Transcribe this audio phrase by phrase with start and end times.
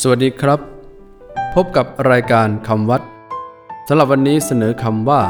[0.00, 0.60] สวัสดีครับ
[1.54, 3.02] พบกับรายการคำวัด
[3.88, 5.22] สำหรับวันนี้เสนอคำว่า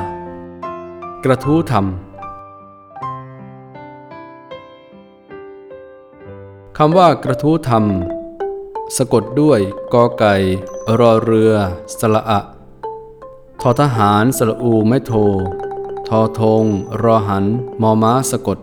[1.24, 1.87] กระทู้ธรรม
[6.79, 7.85] คำว่ากระทู้ธรรม
[8.97, 9.60] สะกดด้วย
[9.94, 10.35] กอไก่
[10.98, 11.53] รอเรือ
[11.98, 12.40] สละอะ
[13.60, 15.12] ทอทหารสระอูไม่โท
[16.09, 16.64] ทอทง
[17.02, 17.45] รอหัน
[17.83, 18.59] มอม้าสะกด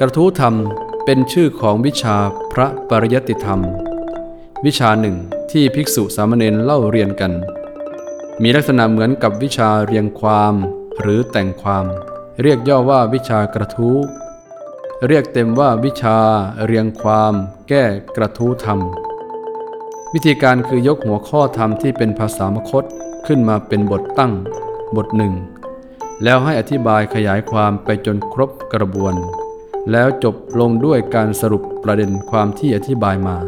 [0.00, 0.54] กระทู้ธรรม
[1.04, 2.16] เป็นชื่อของวิชา
[2.52, 3.62] พระปริยติธรรม
[4.68, 5.16] วิชาหนึ่ง
[5.52, 7.32] ที่ภิกษุสามเณรเล่าเรียนกัน
[8.42, 10.54] มีลักษณะเหมือนกับวิชาเรียงความ
[11.00, 11.84] หรือแต่งความ
[12.42, 13.96] เรียกย่อว่าวิชากระทู้
[15.06, 16.18] เรียกเต็มว่าวิชา
[16.64, 17.34] เรียงความ
[17.68, 17.84] แก้
[18.16, 18.78] กระทู้ธรรม
[20.12, 22.84] วิธีการคือยกหัวข้อธรรมที่เป็นภาษามคต
[23.26, 24.32] ขึ้นมาเป็นบทตั้ง
[24.96, 25.34] บทหนึ่ง
[26.22, 29.14] แล้วให้อธิบายขยายความไปจนครบกระบวน
[29.90, 33.38] แล้วจบลงด้วยการสรุปประเด็นความที่อธิบายมา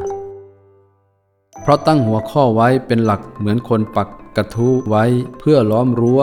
[1.60, 5.04] เพราะตั้งหัวข้อไว้เป็นหลักเหมือนคนปักกระทู้ไว้
[5.38, 6.20] เพื่อล้อมรั้ว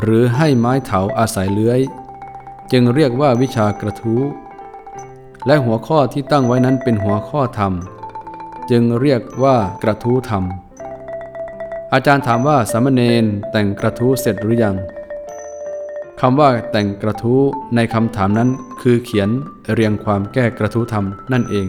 [0.00, 1.80] หรือให้ไม้เถาอาศัยเลื้อย
[2.72, 4.22] จึงเรียกว่าวิชากระทู้
[5.46, 7.72] และหัวข้อที่ตั้งไว้นั้นเป็นหัวข้อธรรม
[8.70, 10.44] จึงเรียกว่ากระทู้ธรรม
[11.92, 14.76] อาจารย์ถามว่าสามเณรแต่งกระทู้เสร็จหรือยัง
[16.20, 17.40] คำว่าแต่งกระทู้
[17.74, 19.28] ในคำถามนั้นคือเขียน
[19.72, 21.68] เรียงความแก้กระทู้ธรรมนั่นเอง